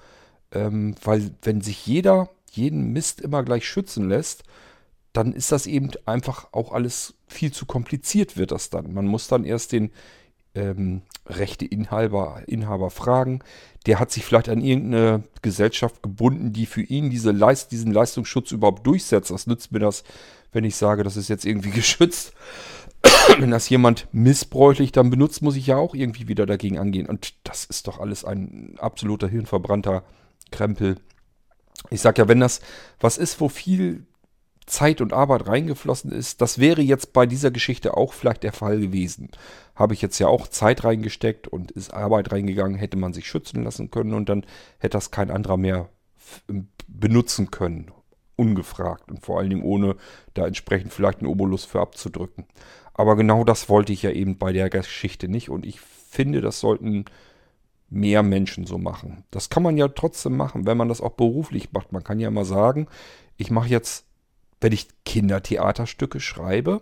ähm, 0.52 0.96
weil 1.04 1.32
wenn 1.42 1.62
sich 1.62 1.86
jeder 1.86 2.30
jeden 2.52 2.92
Mist 2.92 3.22
immer 3.22 3.44
gleich 3.44 3.68
schützen 3.68 4.10
lässt, 4.10 4.44
dann 5.14 5.34
ist 5.34 5.52
das 5.52 5.68
eben 5.68 5.92
einfach 6.06 6.48
auch 6.52 6.72
alles 6.72 7.16
viel 7.28 7.52
zu 7.52 7.66
kompliziert 7.66 8.38
wird 8.38 8.52
das 8.52 8.70
dann. 8.70 8.94
Man 8.94 9.06
muss 9.06 9.28
dann 9.28 9.44
erst 9.44 9.72
den 9.72 9.92
ähm, 10.56 11.02
Rechteinhaber 11.26 12.42
Inhaber 12.48 12.90
fragen. 12.90 13.42
Der 13.86 14.00
hat 14.00 14.12
sich 14.12 14.26
vielleicht 14.26 14.50
an 14.50 14.62
irgendeine 14.62 15.24
Gesellschaft 15.42 16.04
gebunden, 16.04 16.54
die 16.54 16.66
für 16.66 16.82
ihn 16.82 17.10
diese 17.10 17.32
Leist, 17.32 17.72
diesen 17.72 17.92
Leistungsschutz 17.92 18.52
überhaupt 18.52 18.86
durchsetzt. 18.86 19.32
Was 19.32 19.48
nützt 19.48 19.72
mir 19.72 19.80
das, 19.80 20.04
wenn 20.52 20.64
ich 20.64 20.76
sage, 20.76 21.04
das 21.04 21.18
ist 21.18 21.30
jetzt 21.30 21.46
irgendwie 21.46 21.72
geschützt? 21.72 22.34
wenn 23.38 23.52
das 23.52 23.70
jemand 23.70 24.08
missbräuchlich 24.12 24.92
dann 24.92 25.10
benutzt, 25.10 25.42
muss 25.42 25.56
ich 25.56 25.68
ja 25.68 25.78
auch 25.78 25.96
irgendwie 25.96 26.28
wieder 26.28 26.46
dagegen 26.46 26.78
angehen. 26.78 27.08
Und 27.08 27.34
das 27.44 27.66
ist 27.66 27.88
doch 27.88 28.00
alles 28.00 28.26
ein 28.26 28.76
absoluter 28.78 29.28
hirnverbrannter 29.28 30.04
Krempel. 30.52 30.98
Ich 31.90 32.02
sag 32.02 32.18
ja, 32.18 32.28
wenn 32.28 32.40
das 32.40 32.60
was 33.00 33.18
ist, 33.18 33.40
wo 33.40 33.48
viel 33.48 34.06
Zeit 34.70 35.02
und 35.02 35.14
Arbeit 35.14 35.48
reingeflossen 35.48 36.12
ist, 36.12 36.42
das 36.42 36.60
wäre 36.60 36.82
jetzt 36.82 37.14
bei 37.14 37.26
dieser 37.26 37.52
Geschichte 37.52 37.98
auch 37.98 38.14
vielleicht 38.14 38.44
der 38.44 38.54
Fall 38.54 38.80
gewesen. 38.80 39.30
Habe 39.76 39.94
ich 39.94 40.02
jetzt 40.02 40.20
ja 40.20 40.28
auch 40.28 40.48
Zeit 40.48 40.84
reingesteckt 40.84 41.48
und 41.48 41.72
ist 41.72 41.94
Arbeit 41.94 42.32
reingegangen, 42.32 42.78
hätte 42.78 42.98
man 42.98 43.14
sich 43.14 43.28
schützen 43.28 43.64
lassen 43.64 43.92
können 43.92 44.14
und 44.14 44.30
dann 44.30 44.46
hätte 44.78 44.98
das 44.98 45.12
kein 45.12 45.32
anderer 45.32 45.58
mehr 45.58 45.90
benutzen 46.88 47.52
können. 47.52 47.92
Ungefragt 48.36 49.12
und 49.12 49.26
vor 49.26 49.40
allen 49.40 49.50
Dingen 49.50 49.64
ohne 49.64 49.98
da 50.34 50.48
entsprechend 50.48 50.94
vielleicht 50.94 51.20
einen 51.20 51.28
Obolus 51.28 51.66
für 51.66 51.82
abzudrücken. 51.82 52.46
Aber 52.94 53.16
genau 53.16 53.44
das 53.44 53.68
wollte 53.70 53.92
ich 53.92 54.04
ja 54.04 54.12
eben 54.12 54.38
bei 54.38 54.54
der 54.54 54.70
Geschichte 54.70 55.28
nicht 55.28 55.50
und 55.50 55.66
ich 55.66 55.82
finde, 55.82 56.42
das 56.42 56.60
sollten 56.60 57.06
mehr 57.90 58.24
Menschen 58.24 58.66
so 58.66 58.78
machen. 58.78 59.24
Das 59.32 59.50
kann 59.50 59.64
man 59.64 59.78
ja 59.78 59.88
trotzdem 59.88 60.38
machen, 60.38 60.66
wenn 60.66 60.78
man 60.78 60.90
das 60.90 61.02
auch 61.02 61.14
beruflich 61.14 61.72
macht. 61.72 61.92
Man 61.92 62.04
kann 62.04 62.20
ja 62.20 62.30
mal 62.30 62.46
sagen, 62.46 62.88
ich 63.38 63.52
mache 63.52 63.70
jetzt, 63.70 64.06
wenn 64.62 64.74
ich 64.74 64.88
Kindertheaterstücke 65.06 66.20
schreibe, 66.20 66.82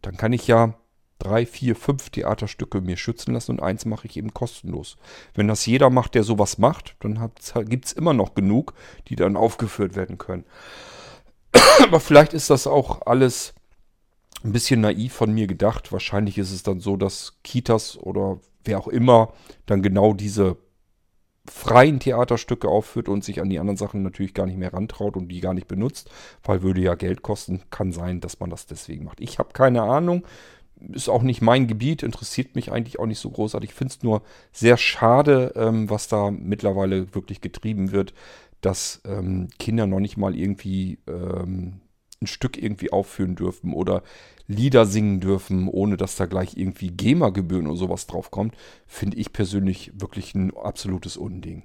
dann 0.00 0.16
kann 0.16 0.32
ich 0.32 0.46
ja 0.46 0.74
drei, 1.18 1.46
vier, 1.46 1.76
fünf 1.76 2.10
Theaterstücke 2.10 2.80
mir 2.80 2.96
schützen 2.96 3.34
lassen 3.34 3.52
und 3.52 3.62
eins 3.62 3.84
mache 3.84 4.08
ich 4.08 4.16
eben 4.16 4.34
kostenlos. 4.34 4.96
Wenn 5.34 5.48
das 5.48 5.64
jeder 5.66 5.88
macht, 5.88 6.14
der 6.14 6.24
sowas 6.24 6.58
macht, 6.58 6.96
dann 7.00 7.30
gibt 7.68 7.86
es 7.86 7.92
immer 7.92 8.12
noch 8.12 8.34
genug, 8.34 8.74
die 9.08 9.16
dann 9.16 9.36
aufgeführt 9.36 9.94
werden 9.94 10.18
können. 10.18 10.44
Aber 11.82 12.00
vielleicht 12.00 12.32
ist 12.32 12.50
das 12.50 12.66
auch 12.66 13.06
alles 13.06 13.54
ein 14.42 14.52
bisschen 14.52 14.80
naiv 14.80 15.12
von 15.12 15.32
mir 15.32 15.46
gedacht. 15.46 15.92
Wahrscheinlich 15.92 16.38
ist 16.38 16.50
es 16.50 16.64
dann 16.64 16.80
so, 16.80 16.96
dass 16.96 17.38
Kitas 17.44 17.96
oder 17.96 18.40
wer 18.64 18.78
auch 18.78 18.88
immer 18.88 19.32
dann 19.66 19.82
genau 19.82 20.14
diese 20.14 20.56
freien 21.48 21.98
Theaterstücke 21.98 22.68
aufführt 22.68 23.08
und 23.08 23.24
sich 23.24 23.40
an 23.40 23.50
die 23.50 23.58
anderen 23.58 23.76
Sachen 23.76 24.02
natürlich 24.02 24.34
gar 24.34 24.46
nicht 24.46 24.58
mehr 24.58 24.72
rantraut 24.72 25.16
und 25.16 25.28
die 25.28 25.40
gar 25.40 25.54
nicht 25.54 25.68
benutzt, 25.68 26.10
weil 26.44 26.62
würde 26.62 26.80
ja 26.80 26.94
Geld 26.94 27.22
kosten. 27.22 27.62
Kann 27.70 27.92
sein, 27.92 28.20
dass 28.20 28.38
man 28.40 28.50
das 28.50 28.66
deswegen 28.66 29.04
macht. 29.04 29.20
Ich 29.20 29.38
habe 29.38 29.52
keine 29.52 29.82
Ahnung. 29.82 30.24
Ist 30.92 31.08
auch 31.08 31.22
nicht 31.22 31.42
mein 31.42 31.68
Gebiet, 31.68 32.02
interessiert 32.02 32.56
mich 32.56 32.72
eigentlich 32.72 32.98
auch 32.98 33.06
nicht 33.06 33.20
so 33.20 33.30
großartig. 33.30 33.70
Ich 33.70 33.76
finde 33.76 33.94
es 33.94 34.02
nur 34.02 34.22
sehr 34.52 34.76
schade, 34.76 35.52
ähm, 35.54 35.88
was 35.88 36.08
da 36.08 36.30
mittlerweile 36.32 37.14
wirklich 37.14 37.40
getrieben 37.40 37.92
wird, 37.92 38.14
dass 38.60 39.00
ähm, 39.04 39.48
Kinder 39.58 39.86
noch 39.86 40.00
nicht 40.00 40.16
mal 40.16 40.36
irgendwie 40.36 40.98
ähm, 41.06 41.81
ein 42.22 42.26
Stück 42.26 42.56
irgendwie 42.56 42.90
aufführen 42.92 43.36
dürfen 43.36 43.74
oder 43.74 44.02
Lieder 44.46 44.86
singen 44.86 45.20
dürfen, 45.20 45.68
ohne 45.68 45.96
dass 45.96 46.16
da 46.16 46.26
gleich 46.26 46.56
irgendwie 46.56 46.90
GEMA-Gebühren 46.90 47.66
oder 47.66 47.76
sowas 47.76 48.06
draufkommt, 48.06 48.56
finde 48.86 49.16
ich 49.18 49.32
persönlich 49.32 49.92
wirklich 49.94 50.34
ein 50.34 50.56
absolutes 50.56 51.16
Unding. 51.16 51.64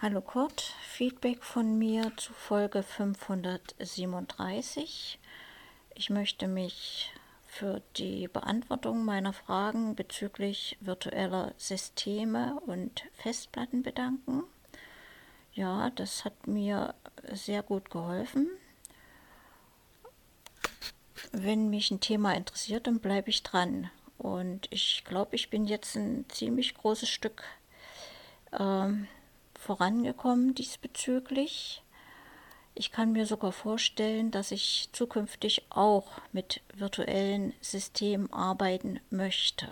Hallo 0.00 0.20
Kurt, 0.20 0.74
Feedback 0.82 1.42
von 1.42 1.76
mir 1.76 2.12
zu 2.16 2.32
Folge 2.32 2.84
537. 2.84 5.18
Ich 5.96 6.10
möchte 6.10 6.46
mich 6.46 7.12
für 7.48 7.80
die 7.96 8.28
Beantwortung 8.28 9.04
meiner 9.04 9.32
Fragen 9.32 9.96
bezüglich 9.96 10.76
virtueller 10.80 11.54
Systeme 11.56 12.60
und 12.66 13.04
Festplatten 13.14 13.82
bedanken. 13.82 14.44
Ja, 15.54 15.90
das 15.90 16.24
hat 16.24 16.46
mir 16.46 16.94
sehr 17.32 17.62
gut 17.62 17.90
geholfen. 17.90 18.48
Wenn 21.32 21.70
mich 21.70 21.90
ein 21.90 22.00
Thema 22.00 22.34
interessiert, 22.34 22.86
dann 22.86 23.00
bleibe 23.00 23.30
ich 23.30 23.42
dran. 23.42 23.90
Und 24.18 24.68
ich 24.70 25.02
glaube, 25.04 25.34
ich 25.34 25.48
bin 25.48 25.64
jetzt 25.64 25.96
ein 25.96 26.26
ziemlich 26.28 26.74
großes 26.74 27.08
Stück 27.08 27.42
äh, 28.52 28.88
vorangekommen 29.58 30.54
diesbezüglich. 30.54 31.82
Ich 32.80 32.92
kann 32.92 33.10
mir 33.10 33.26
sogar 33.26 33.50
vorstellen, 33.50 34.30
dass 34.30 34.52
ich 34.52 34.88
zukünftig 34.92 35.64
auch 35.68 36.06
mit 36.30 36.60
virtuellen 36.72 37.52
Systemen 37.60 38.32
arbeiten 38.32 39.00
möchte. 39.10 39.66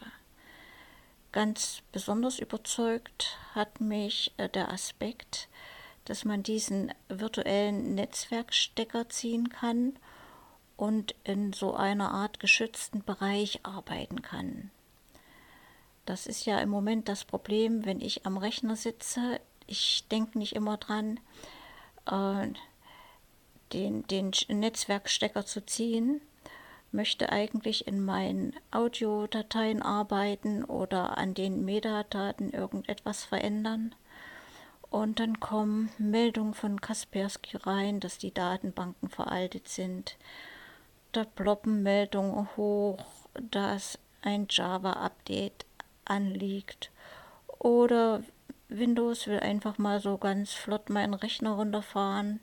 Ganz 1.31 1.83
besonders 1.93 2.41
überzeugt 2.41 3.39
hat 3.55 3.81
mich 3.81 4.33
äh, 4.39 4.49
der 4.49 4.73
Aspekt, 4.73 5.49
dass 6.07 6.25
man 6.25 6.43
diesen 6.43 6.93
virtuellen 7.09 7.95
Netzwerkstecker 7.95 9.09
ziehen 9.09 9.51
kann 9.51 9.97
und 10.77 11.15
in 11.23 11.53
so 11.53 11.77
einer 11.77 12.11
Art 12.11 12.41
geschützten 12.41 13.05
Bereich 13.05 13.61
arbeiten 13.63 14.21
kann. 14.21 14.73
Das 16.07 16.27
ist 16.27 16.45
ja 16.45 16.59
im 16.59 16.71
Moment 16.71 17.09
das 17.09 17.25
Problem, 17.25 17.85
wenn 17.85 18.01
ich 18.01 18.27
am 18.27 18.37
Rechner 18.37 18.75
sitze. 18.75 19.41
Ich 19.69 20.09
denke 20.11 20.39
nicht 20.39 20.57
immer 20.57 20.77
dran, 20.77 21.21
äh, 22.11 22.49
den, 23.73 24.07
den 24.07 24.33
Netzwerkstecker 24.49 25.45
zu 25.45 25.65
ziehen, 25.65 26.21
möchte 26.93 27.31
eigentlich 27.31 27.87
in 27.87 28.05
meinen 28.05 28.55
Audiodateien 28.71 29.83
arbeiten 29.83 30.65
oder 30.65 31.19
an 31.19 31.35
den 31.35 31.65
Metadaten 31.65 32.51
irgendetwas 32.51 33.25
verändern. 33.25 33.95
Und 34.89 35.21
dann 35.21 35.41
kommen 35.41 35.91
Meldungen 35.99 36.55
von 36.55 36.81
Kaspersky 36.81 37.57
rein, 37.59 38.01
dass 38.01 38.19
die 38.19 38.33
Datenbanken 38.33 39.09
veraltet 39.09 39.69
sind. 39.69 40.17
Da 41.13 41.25
ploppen 41.25 41.83
Meldungen 41.83 42.49
hoch, 42.57 42.99
dass 43.51 43.99
ein 44.23 44.47
Java-Update 44.49 45.67
anliegt. 46.05 46.91
Oder 47.59 48.23
Windows 48.69 49.27
will 49.27 49.41
einfach 49.41 49.77
mal 49.79 50.01
so 50.01 50.19
ganz 50.19 50.53
flott 50.53 50.89
meinen 50.89 51.15
Rechner 51.15 51.51
runterfahren 51.51 52.41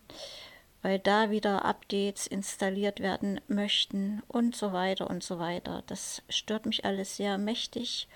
weil 0.84 1.00
da 1.00 1.32
wieder 1.32 1.66
Updates 1.66 2.28
installiert 2.28 3.00
werden 3.00 3.42
möchten 3.48 4.22
und 4.28 4.56
so 4.56 4.74
weiter 4.74 5.10
und 5.10 5.24
so 5.24 5.40
weiter. 5.40 5.82
Das 5.88 6.22
stört 6.30 6.66
mich 6.66 6.86
alles 6.86 7.16
sehr 7.16 7.38
mächtig 7.38 8.08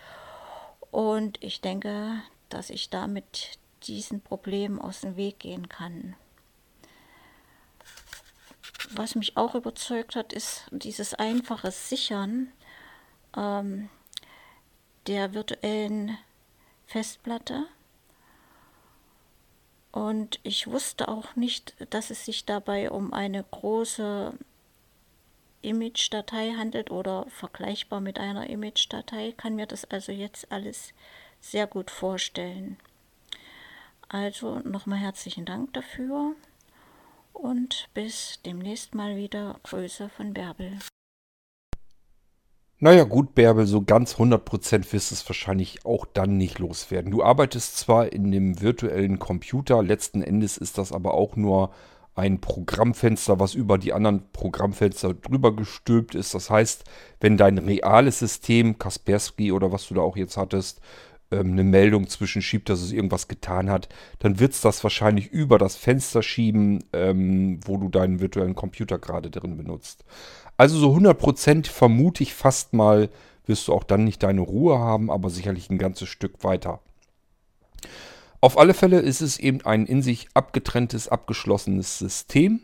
und 0.91 1.41
ich 1.43 1.61
denke, 1.61 2.21
dass 2.49 2.69
ich 2.69 2.89
damit 2.89 3.57
diesen 3.83 4.21
Problemen 4.21 4.79
aus 4.79 5.01
dem 5.01 5.15
Weg 5.15 5.39
gehen 5.39 5.69
kann. 5.69 6.15
Was 8.91 9.15
mich 9.15 9.37
auch 9.37 9.55
überzeugt 9.55 10.15
hat, 10.15 10.33
ist 10.33 10.65
dieses 10.71 11.13
einfache 11.13 11.71
Sichern 11.71 12.51
ähm, 13.35 13.89
der 15.07 15.33
virtuellen 15.33 16.17
Festplatte 16.85 17.65
und 19.97 20.39
ich 20.43 20.67
wusste 20.67 21.07
auch 21.07 21.35
nicht, 21.35 21.73
dass 21.89 22.11
es 22.11 22.23
sich 22.23 22.45
dabei 22.45 22.91
um 22.91 23.13
eine 23.13 23.43
große 23.43 24.33
Image-Datei 25.63 26.51
handelt 26.51 26.91
oder 26.91 27.25
vergleichbar 27.29 27.99
mit 27.99 28.19
einer 28.19 28.47
Image-Datei, 28.47 29.33
kann 29.35 29.55
mir 29.55 29.65
das 29.65 29.85
also 29.85 30.11
jetzt 30.11 30.51
alles 30.51 30.93
sehr 31.41 31.65
gut 31.65 31.89
vorstellen. 31.89 32.77
Also 34.07 34.59
nochmal 34.59 34.99
herzlichen 34.99 35.45
Dank 35.45 35.73
dafür 35.73 36.35
und 37.33 37.89
bis 37.95 38.39
demnächst 38.45 38.93
mal 38.93 39.17
wieder. 39.17 39.59
Grüße 39.63 40.09
von 40.09 40.31
Bärbel. 40.31 40.77
Naja 42.79 43.05
gut, 43.05 43.33
Bärbel, 43.33 43.65
so 43.65 43.81
ganz 43.81 44.15
100% 44.17 44.93
wirst 44.93 45.09
du 45.09 45.15
es 45.15 45.27
wahrscheinlich 45.27 45.83
auch 45.83 46.05
dann 46.05 46.37
nicht 46.37 46.59
loswerden. 46.59 47.09
Du 47.09 47.23
arbeitest 47.23 47.75
zwar 47.77 48.13
in 48.13 48.31
dem 48.31 48.61
virtuellen 48.61 49.17
Computer, 49.17 49.81
letzten 49.81 50.21
Endes 50.21 50.57
ist 50.57 50.77
das 50.77 50.91
aber 50.91 51.15
auch 51.15 51.35
nur 51.35 51.71
ein 52.13 52.39
Programmfenster, 52.39 53.39
was 53.39 53.55
über 53.55 53.79
die 53.79 53.93
anderen 53.93 54.31
Programmfenster 54.31 55.15
drüber 55.15 55.55
gestülpt 55.55 56.13
ist. 56.13 56.35
Das 56.35 56.51
heißt, 56.51 56.83
wenn 57.19 57.35
dein 57.35 57.57
reales 57.57 58.19
System, 58.19 58.77
Kaspersky 58.77 59.51
oder 59.51 59.71
was 59.71 59.87
du 59.87 59.95
da 59.95 60.01
auch 60.01 60.17
jetzt 60.17 60.37
hattest, 60.37 60.79
ähm, 61.31 61.51
eine 61.51 61.63
Meldung 61.63 62.07
zwischenschiebt, 62.07 62.69
dass 62.69 62.81
es 62.81 62.91
irgendwas 62.91 63.27
getan 63.27 63.69
hat, 63.69 63.89
dann 64.19 64.39
wird 64.39 64.53
es 64.53 64.61
das 64.61 64.83
wahrscheinlich 64.83 65.27
über 65.27 65.57
das 65.57 65.75
Fenster 65.75 66.23
schieben, 66.23 66.83
ähm, 66.93 67.59
wo 67.65 67.77
du 67.77 67.89
deinen 67.89 68.19
virtuellen 68.19 68.55
Computer 68.55 68.97
gerade 68.99 69.29
drin 69.29 69.57
benutzt. 69.57 70.05
Also 70.57 70.77
so 70.77 70.93
100% 70.93 71.67
vermute 71.67 72.23
ich 72.23 72.33
fast 72.33 72.73
mal, 72.73 73.09
wirst 73.45 73.67
du 73.67 73.73
auch 73.73 73.83
dann 73.83 74.03
nicht 74.03 74.23
deine 74.23 74.41
Ruhe 74.41 74.79
haben, 74.79 75.11
aber 75.11 75.29
sicherlich 75.29 75.69
ein 75.69 75.77
ganzes 75.77 76.09
Stück 76.09 76.43
weiter. 76.43 76.81
Auf 78.39 78.57
alle 78.57 78.73
Fälle 78.73 78.99
ist 78.99 79.21
es 79.21 79.39
eben 79.39 79.61
ein 79.65 79.85
in 79.85 80.01
sich 80.01 80.27
abgetrenntes, 80.33 81.07
abgeschlossenes 81.07 81.97
System. 81.97 82.61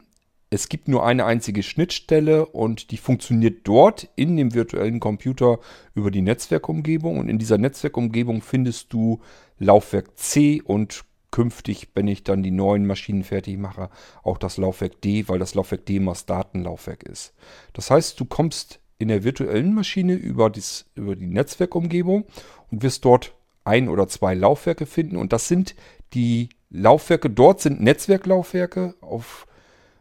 Es 0.54 0.70
gibt 0.70 0.88
nur 0.88 1.04
eine 1.04 1.26
einzige 1.26 1.64
Schnittstelle 1.64 2.46
und 2.46 2.92
die 2.92 2.98
funktioniert 2.98 3.62
dort 3.64 4.08
in 4.16 4.38
dem 4.38 4.54
virtuellen 4.54 5.00
Computer 5.00 5.58
über 5.96 6.12
die 6.12 6.22
Netzwerkumgebung. 6.22 7.18
Und 7.18 7.28
in 7.28 7.40
dieser 7.40 7.58
Netzwerkumgebung 7.58 8.44
findest 8.44 8.94
du 8.94 9.20
Laufwerk 9.58 10.16
C 10.16 10.62
und 10.62 11.06
künftig, 11.32 11.88
wenn 11.96 12.08
ich 12.08 12.24
dann 12.24 12.44
die 12.44 12.52
neuen 12.52 12.86
Maschinen 12.86 13.24
fertig 13.24 13.58
mache, 13.58 13.90
auch 14.22 14.38
das 14.38 14.58
Laufwerk 14.58 15.02
D, 15.02 15.28
weil 15.28 15.40
das 15.40 15.56
Laufwerk 15.56 15.88
D 15.88 15.96
immer 15.96 16.12
das 16.12 16.28
Datenlaufwerk 16.28 17.02
ist. 17.02 17.34
Das 17.74 17.90
heißt, 17.90 18.20
du 18.20 18.26
kommst 18.26 18.80
in 19.00 19.08
der 19.08 19.24
virtuellen 19.24 19.74
Maschine 19.74 20.14
über, 20.14 20.52
dies, 20.52 20.86
über 20.94 21.16
die 21.16 21.26
Netzwerkumgebung 21.26 22.26
und 22.70 22.84
wirst 22.84 23.04
dort 23.06 23.34
ein 23.64 23.90
oder 23.90 24.08
zwei 24.08 24.36
Laufwerke 24.36 24.86
finden. 24.86 25.18
Und 25.18 25.34
das 25.34 25.48
sind 25.48 25.74
die 26.14 26.50
Laufwerke, 26.70 27.32
dort 27.32 27.60
sind 27.60 27.82
Netzwerklaufwerke 27.82 28.94
auf 29.02 29.48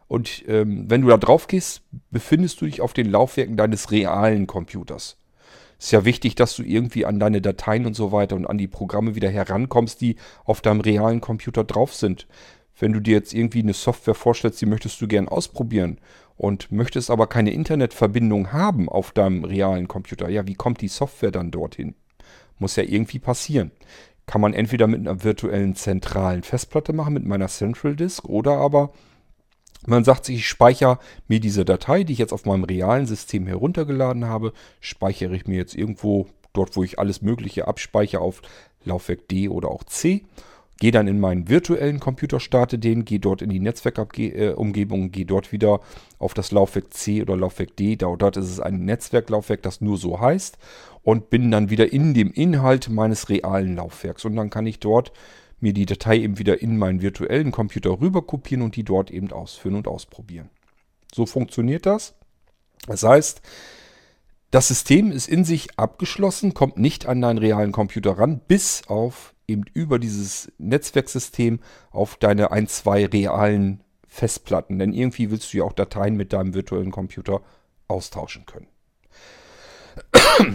und 0.07 0.43
ähm, 0.47 0.85
wenn 0.89 1.01
du 1.01 1.07
da 1.07 1.17
drauf 1.17 1.47
gehst, 1.47 1.81
befindest 2.11 2.61
du 2.61 2.65
dich 2.65 2.81
auf 2.81 2.93
den 2.93 3.09
Laufwerken 3.09 3.57
deines 3.57 3.91
realen 3.91 4.47
Computers. 4.47 5.17
Ist 5.79 5.91
ja 5.91 6.05
wichtig, 6.05 6.35
dass 6.35 6.55
du 6.55 6.63
irgendwie 6.63 7.05
an 7.05 7.19
deine 7.19 7.41
Dateien 7.41 7.85
und 7.85 7.93
so 7.93 8.11
weiter 8.11 8.35
und 8.35 8.45
an 8.45 8.57
die 8.57 8.67
Programme 8.67 9.15
wieder 9.15 9.29
herankommst, 9.29 9.99
die 9.99 10.15
auf 10.45 10.61
deinem 10.61 10.81
realen 10.81 11.19
Computer 11.19 11.63
drauf 11.63 11.93
sind. 11.93 12.27
Wenn 12.79 12.93
du 12.93 12.99
dir 12.99 13.15
jetzt 13.15 13.33
irgendwie 13.33 13.59
eine 13.59 13.73
Software 13.73 14.15
vorstellst, 14.15 14.61
die 14.61 14.65
möchtest 14.65 15.01
du 15.01 15.07
gern 15.07 15.27
ausprobieren 15.27 15.99
und 16.37 16.71
möchtest 16.71 17.11
aber 17.11 17.27
keine 17.27 17.51
Internetverbindung 17.51 18.51
haben 18.51 18.89
auf 18.89 19.11
deinem 19.11 19.43
realen 19.43 19.87
Computer, 19.87 20.29
ja, 20.29 20.47
wie 20.47 20.55
kommt 20.55 20.81
die 20.81 20.87
Software 20.87 21.31
dann 21.31 21.51
dorthin? 21.51 21.95
Muss 22.59 22.75
ja 22.75 22.83
irgendwie 22.83 23.19
passieren. 23.19 23.71
Kann 24.25 24.41
man 24.41 24.53
entweder 24.53 24.87
mit 24.87 25.01
einer 25.01 25.23
virtuellen 25.23 25.75
zentralen 25.75 26.43
Festplatte 26.43 26.93
machen, 26.93 27.13
mit 27.13 27.25
meiner 27.25 27.47
Central 27.49 27.95
Disk, 27.95 28.29
oder 28.29 28.53
aber 28.53 28.93
man 29.87 30.03
sagt 30.03 30.25
sich, 30.25 30.37
ich 30.37 30.47
speichere 30.47 30.99
mir 31.27 31.39
diese 31.39 31.65
Datei, 31.65 32.03
die 32.03 32.13
ich 32.13 32.19
jetzt 32.19 32.33
auf 32.33 32.45
meinem 32.45 32.63
realen 32.63 33.05
System 33.05 33.47
heruntergeladen 33.47 34.25
habe, 34.25 34.53
speichere 34.79 35.35
ich 35.35 35.47
mir 35.47 35.57
jetzt 35.57 35.75
irgendwo 35.75 36.27
dort, 36.53 36.75
wo 36.75 36.83
ich 36.83 36.99
alles 36.99 37.21
Mögliche 37.21 37.67
abspeichere, 37.67 38.21
auf 38.21 38.41
Laufwerk 38.85 39.27
D 39.27 39.49
oder 39.49 39.69
auch 39.69 39.83
C. 39.83 40.23
gehe 40.79 40.91
dann 40.91 41.07
in 41.07 41.19
meinen 41.19 41.47
virtuellen 41.49 41.99
Computer, 41.99 42.39
starte 42.39 42.77
den, 42.77 43.05
gehe 43.05 43.19
dort 43.19 43.41
in 43.41 43.49
die 43.49 43.59
Netzwerkumgebung, 43.59 45.11
gehe 45.11 45.25
dort 45.25 45.51
wieder 45.51 45.79
auf 46.19 46.33
das 46.33 46.51
Laufwerk 46.51 46.93
C 46.93 47.21
oder 47.21 47.37
Laufwerk 47.37 47.75
D. 47.77 47.95
Dort 47.95 48.37
ist 48.37 48.49
es 48.49 48.59
ein 48.59 48.85
Netzwerklaufwerk, 48.85 49.61
das 49.61 49.81
nur 49.81 49.97
so 49.97 50.19
heißt 50.19 50.57
und 51.03 51.29
bin 51.29 51.51
dann 51.51 51.69
wieder 51.69 51.91
in 51.91 52.13
dem 52.13 52.31
Inhalt 52.31 52.89
meines 52.89 53.29
realen 53.29 53.75
Laufwerks. 53.75 54.25
Und 54.25 54.35
dann 54.35 54.49
kann 54.49 54.65
ich 54.65 54.79
dort 54.79 55.11
mir 55.63 55.73
die 55.73 55.85
Datei 55.85 56.17
eben 56.17 56.37
wieder 56.37 56.61
in 56.61 56.77
meinen 56.77 57.01
virtuellen 57.01 57.51
Computer 57.51 58.01
rüber 58.01 58.21
kopieren 58.21 58.61
und 58.61 58.75
die 58.75 58.83
dort 58.83 59.09
eben 59.09 59.31
ausführen 59.31 59.75
und 59.75 59.87
ausprobieren. 59.87 60.49
So 61.13 61.25
funktioniert 61.25 61.85
das. 61.85 62.15
Das 62.85 63.03
heißt, 63.03 63.41
das 64.51 64.67
System 64.67 65.11
ist 65.11 65.27
in 65.27 65.45
sich 65.45 65.79
abgeschlossen, 65.79 66.53
kommt 66.53 66.77
nicht 66.77 67.07
an 67.07 67.21
deinen 67.21 67.37
realen 67.39 67.71
Computer 67.71 68.19
ran, 68.19 68.41
bis 68.47 68.83
auf 68.87 69.33
eben 69.47 69.63
über 69.73 69.99
dieses 69.99 70.51
Netzwerksystem 70.57 71.59
auf 71.91 72.17
deine 72.17 72.51
ein, 72.51 72.67
zwei 72.67 73.05
realen 73.05 73.81
Festplatten. 74.05 74.79
Denn 74.79 74.93
irgendwie 74.93 75.31
willst 75.31 75.53
du 75.53 75.59
ja 75.59 75.63
auch 75.63 75.73
Dateien 75.73 76.17
mit 76.17 76.33
deinem 76.33 76.53
virtuellen 76.53 76.91
Computer 76.91 77.41
austauschen 77.87 78.45
können. 78.45 78.67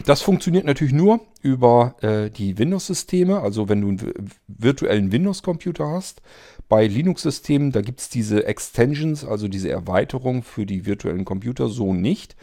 Das 0.07 0.23
funktioniert 0.23 0.65
natürlich 0.65 0.93
nur 0.93 1.21
über 1.41 1.95
äh, 2.01 2.31
die 2.31 2.59
Windows-Systeme. 2.59 3.41
Also 3.41 3.69
wenn 3.69 3.81
du 3.81 3.89
einen 3.89 4.31
virtuellen 4.47 5.13
Windows-Computer 5.13 5.87
hast. 5.89 6.23
Bei 6.69 6.87
Linux-Systemen, 6.87 7.73
da 7.73 7.81
gibt 7.81 8.01
es 8.01 8.09
diese 8.09 8.45
Extensions, 8.45 9.25
also 9.25 9.49
diese 9.49 9.71
Erweiterung 9.71 10.43
für 10.43 10.67
die 10.67 10.85
virtuellen 10.85 11.25
Computer 11.25 11.69
so 11.69 11.95
nicht. 11.95 12.37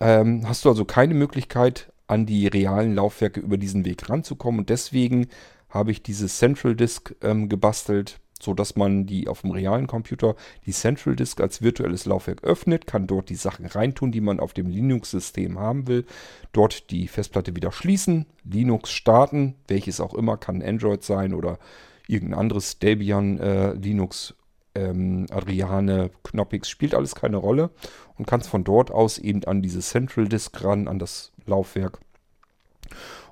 Ähm, 0.00 0.46
hast 0.46 0.64
du 0.64 0.68
also 0.68 0.84
keine 0.84 1.14
Möglichkeit, 1.14 1.92
an 2.06 2.26
die 2.26 2.46
realen 2.46 2.94
Laufwerke 2.94 3.40
über 3.40 3.56
diesen 3.56 3.84
Weg 3.84 4.10
ranzukommen. 4.10 4.60
Und 4.60 4.68
deswegen 4.68 5.28
habe 5.70 5.90
ich 5.90 6.02
diese 6.02 6.28
Central 6.28 6.76
Disk 6.76 7.14
ähm, 7.22 7.48
gebastelt, 7.48 8.20
so 8.44 8.54
dass 8.54 8.76
man 8.76 9.06
die 9.06 9.28
auf 9.28 9.40
dem 9.40 9.50
realen 9.50 9.86
Computer 9.86 10.36
die 10.66 10.72
Central 10.72 11.16
Disk 11.16 11.40
als 11.40 11.62
virtuelles 11.62 12.04
Laufwerk 12.06 12.44
öffnet, 12.44 12.86
kann 12.86 13.06
dort 13.06 13.28
die 13.30 13.34
Sachen 13.34 13.66
reintun, 13.66 14.12
die 14.12 14.20
man 14.20 14.40
auf 14.40 14.52
dem 14.52 14.68
Linux-System 14.68 15.58
haben 15.58 15.86
will, 15.88 16.04
dort 16.52 16.90
die 16.90 17.08
Festplatte 17.08 17.56
wieder 17.56 17.72
schließen, 17.72 18.26
Linux 18.44 18.92
starten, 18.92 19.54
welches 19.68 20.00
auch 20.00 20.14
immer, 20.14 20.36
kann 20.36 20.62
Android 20.62 21.02
sein 21.02 21.34
oder 21.34 21.58
irgendein 22.06 22.38
anderes 22.38 22.78
Debian 22.78 23.38
äh, 23.38 23.72
Linux 23.72 24.34
ähm, 24.74 25.26
Adriane, 25.30 26.10
Knoppix, 26.24 26.68
spielt 26.68 26.94
alles 26.94 27.14
keine 27.14 27.36
Rolle 27.36 27.70
und 28.16 28.26
kannst 28.26 28.48
von 28.48 28.64
dort 28.64 28.90
aus 28.90 29.18
eben 29.18 29.44
an 29.44 29.62
diese 29.62 29.80
Central 29.80 30.28
Disk 30.28 30.62
ran, 30.62 30.88
an 30.88 30.98
das 30.98 31.32
Laufwerk 31.46 32.00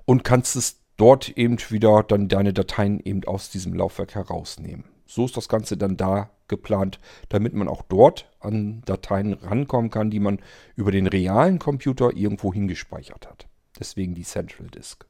und 0.04 0.24
kannst 0.24 0.56
es 0.56 0.80
dort 0.96 1.30
eben 1.30 1.58
wieder 1.70 2.02
dann 2.02 2.28
deine 2.28 2.52
Dateien 2.52 3.00
eben 3.00 3.24
aus 3.24 3.50
diesem 3.50 3.74
Laufwerk 3.74 4.14
herausnehmen. 4.14 4.84
So 5.06 5.24
ist 5.24 5.36
das 5.36 5.48
Ganze 5.48 5.76
dann 5.76 5.96
da 5.96 6.30
geplant, 6.48 6.98
damit 7.28 7.54
man 7.54 7.68
auch 7.68 7.82
dort 7.82 8.30
an 8.40 8.82
Dateien 8.84 9.32
rankommen 9.34 9.90
kann, 9.90 10.10
die 10.10 10.20
man 10.20 10.40
über 10.76 10.90
den 10.90 11.06
realen 11.06 11.58
Computer 11.58 12.14
irgendwo 12.14 12.52
hingespeichert 12.52 13.28
hat. 13.28 13.46
Deswegen 13.78 14.14
die 14.14 14.24
Central 14.24 14.68
Disk. 14.68 15.06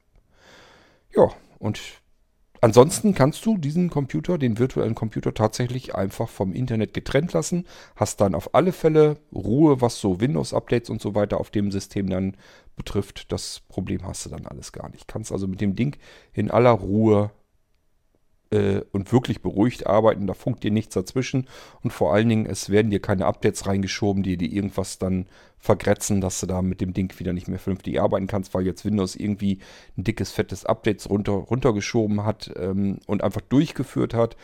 Ja, 1.15 1.29
und 1.59 1.79
Ansonsten 2.63 3.13
kannst 3.13 3.45
du 3.45 3.57
diesen 3.57 3.89
Computer, 3.89 4.37
den 4.37 4.57
virtuellen 4.57 4.95
Computer, 4.95 5.33
tatsächlich 5.33 5.95
einfach 5.95 6.29
vom 6.29 6.53
Internet 6.53 6.93
getrennt 6.93 7.33
lassen. 7.33 7.65
Hast 7.97 8.21
dann 8.21 8.35
auf 8.35 8.55
alle 8.55 8.71
Fälle 8.71 9.17
Ruhe, 9.35 9.81
was 9.81 9.99
so 9.99 10.21
Windows-Updates 10.21 10.89
und 10.89 11.01
so 11.01 11.13
weiter 11.13 11.41
auf 11.41 11.49
dem 11.49 11.71
System 11.71 12.09
dann 12.09 12.37
betrifft. 12.77 13.33
Das 13.33 13.59
Problem 13.67 14.07
hast 14.07 14.25
du 14.25 14.29
dann 14.29 14.47
alles 14.47 14.71
gar 14.71 14.89
nicht. 14.91 15.09
Kannst 15.09 15.33
also 15.33 15.45
mit 15.45 15.59
dem 15.59 15.75
Ding 15.75 15.97
in 16.31 16.49
aller 16.49 16.71
Ruhe 16.71 17.31
äh, 18.53 18.81
und 18.91 19.11
wirklich 19.11 19.41
beruhigt 19.41 19.87
arbeiten. 19.87 20.27
Da 20.27 20.33
funkt 20.33 20.63
dir 20.63 20.71
nichts 20.71 20.93
dazwischen. 20.93 21.47
Und 21.81 21.91
vor 21.91 22.13
allen 22.13 22.29
Dingen, 22.29 22.45
es 22.45 22.69
werden 22.69 22.91
dir 22.91 23.01
keine 23.01 23.25
Updates 23.25 23.65
reingeschoben, 23.65 24.21
die 24.21 24.37
dir 24.37 24.51
irgendwas 24.51 24.99
dann 24.99 25.25
vergrätzen, 25.57 26.21
dass 26.21 26.39
du 26.39 26.45
da 26.45 26.61
mit 26.61 26.81
dem 26.81 26.93
Ding 26.93 27.17
wieder 27.19 27.33
nicht 27.33 27.47
mehr 27.47 27.59
vernünftig 27.59 27.99
arbeiten 27.99 28.27
kannst, 28.27 28.53
weil 28.53 28.65
jetzt 28.65 28.85
Windows 28.85 29.15
irgendwie 29.15 29.59
ein 29.97 30.03
dickes, 30.03 30.31
fettes 30.31 30.65
Updates 30.65 31.09
runter, 31.09 31.31
runtergeschoben 31.31 32.25
hat 32.25 32.53
ähm, 32.57 32.99
und 33.07 33.23
einfach 33.23 33.41
durchgeführt 33.41 34.13
hat 34.13 34.37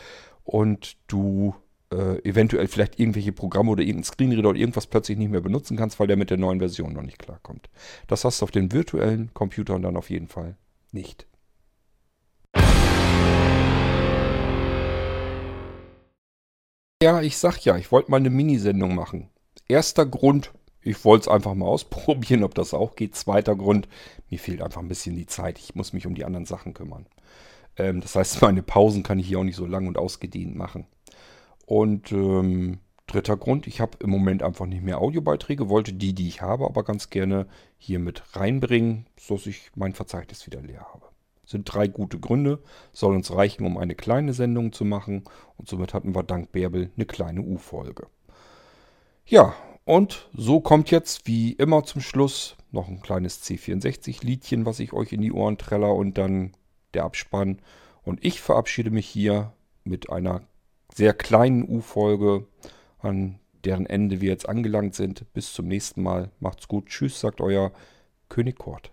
und 0.44 0.96
du 1.06 1.54
äh, 1.92 2.18
eventuell 2.28 2.66
vielleicht 2.68 2.98
irgendwelche 2.98 3.32
Programme 3.32 3.70
oder 3.70 3.82
irgendein 3.82 4.04
Screenreader 4.04 4.48
oder 4.50 4.58
irgendwas 4.58 4.86
plötzlich 4.86 5.18
nicht 5.18 5.30
mehr 5.30 5.40
benutzen 5.40 5.76
kannst, 5.76 6.00
weil 6.00 6.06
der 6.06 6.16
mit 6.16 6.30
der 6.30 6.38
neuen 6.38 6.58
Version 6.58 6.94
noch 6.94 7.02
nicht 7.02 7.18
klarkommt. 7.18 7.68
Das 8.06 8.24
hast 8.24 8.40
du 8.40 8.44
auf 8.44 8.50
den 8.50 8.72
virtuellen 8.72 9.32
Computern 9.34 9.82
dann 9.82 9.96
auf 9.96 10.10
jeden 10.10 10.28
Fall 10.28 10.56
nicht. 10.90 11.26
Ja, 17.02 17.22
ich 17.22 17.38
sag 17.38 17.64
ja, 17.64 17.78
ich 17.78 17.90
wollte 17.92 18.10
mal 18.10 18.18
eine 18.18 18.28
Minisendung 18.28 18.94
machen. 18.94 19.30
Erster 19.68 20.04
Grund, 20.04 20.52
ich 20.82 21.02
wollte 21.02 21.22
es 21.22 21.28
einfach 21.28 21.54
mal 21.54 21.66
ausprobieren, 21.68 22.44
ob 22.44 22.54
das 22.54 22.74
auch 22.74 22.94
geht. 22.94 23.14
Zweiter 23.16 23.56
Grund, 23.56 23.88
mir 24.28 24.38
fehlt 24.38 24.60
einfach 24.60 24.82
ein 24.82 24.88
bisschen 24.88 25.16
die 25.16 25.24
Zeit. 25.26 25.58
Ich 25.58 25.74
muss 25.74 25.94
mich 25.94 26.06
um 26.06 26.14
die 26.14 26.26
anderen 26.26 26.44
Sachen 26.44 26.74
kümmern. 26.74 27.06
Ähm, 27.76 28.02
das 28.02 28.16
heißt, 28.16 28.42
meine 28.42 28.62
Pausen 28.62 29.02
kann 29.02 29.18
ich 29.18 29.28
hier 29.28 29.38
auch 29.38 29.44
nicht 29.44 29.56
so 29.56 29.64
lang 29.64 29.86
und 29.88 29.96
ausgedehnt 29.96 30.54
machen. 30.56 30.86
Und 31.64 32.12
ähm, 32.12 32.80
dritter 33.06 33.38
Grund, 33.38 33.66
ich 33.66 33.80
habe 33.80 33.96
im 34.00 34.10
Moment 34.10 34.42
einfach 34.42 34.66
nicht 34.66 34.82
mehr 34.82 34.98
Audiobeiträge, 34.98 35.70
wollte 35.70 35.94
die, 35.94 36.14
die 36.14 36.28
ich 36.28 36.42
habe, 36.42 36.66
aber 36.66 36.84
ganz 36.84 37.08
gerne 37.08 37.46
hier 37.78 37.98
mit 37.98 38.22
reinbringen, 38.36 39.06
sodass 39.18 39.46
ich 39.46 39.70
mein 39.74 39.94
Verzeichnis 39.94 40.46
wieder 40.46 40.60
leer 40.60 40.86
habe. 40.92 41.09
Sind 41.50 41.64
drei 41.64 41.88
gute 41.88 42.20
Gründe, 42.20 42.60
soll 42.92 43.16
uns 43.16 43.34
reichen, 43.34 43.66
um 43.66 43.76
eine 43.76 43.96
kleine 43.96 44.34
Sendung 44.34 44.72
zu 44.72 44.84
machen. 44.84 45.24
Und 45.56 45.68
somit 45.68 45.94
hatten 45.94 46.14
wir 46.14 46.22
dank 46.22 46.52
Bärbel 46.52 46.92
eine 46.94 47.06
kleine 47.06 47.40
U-Folge. 47.40 48.06
Ja, 49.26 49.52
und 49.84 50.28
so 50.32 50.60
kommt 50.60 50.92
jetzt 50.92 51.26
wie 51.26 51.54
immer 51.54 51.82
zum 51.82 52.02
Schluss 52.02 52.56
noch 52.70 52.86
ein 52.86 53.00
kleines 53.00 53.42
C64-Liedchen, 53.42 54.64
was 54.64 54.78
ich 54.78 54.92
euch 54.92 55.12
in 55.12 55.22
die 55.22 55.32
Ohren 55.32 55.58
treller 55.58 55.92
und 55.92 56.18
dann 56.18 56.52
der 56.94 57.02
Abspann. 57.02 57.58
Und 58.04 58.24
ich 58.24 58.40
verabschiede 58.40 58.90
mich 58.90 59.08
hier 59.08 59.52
mit 59.82 60.08
einer 60.08 60.42
sehr 60.94 61.14
kleinen 61.14 61.68
U-Folge, 61.68 62.46
an 63.00 63.40
deren 63.64 63.86
Ende 63.86 64.20
wir 64.20 64.28
jetzt 64.28 64.48
angelangt 64.48 64.94
sind. 64.94 65.32
Bis 65.32 65.52
zum 65.52 65.66
nächsten 65.66 66.00
Mal. 66.00 66.30
Macht's 66.38 66.68
gut. 66.68 66.86
Tschüss, 66.86 67.18
sagt 67.18 67.40
euer 67.40 67.72
König 68.28 68.56
Kort. 68.56 68.92